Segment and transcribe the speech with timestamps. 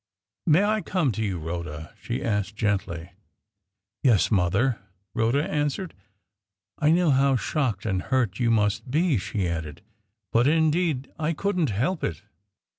[0.47, 3.11] "May I come to you, Rhoda?" she asked, gently.
[4.01, 4.79] "Yes, mother,"
[5.13, 5.93] Rhoda answered.
[6.79, 9.83] "I know how shocked and hurt you must be," she added.
[10.33, 12.23] "But, indeed, I couldn't help it."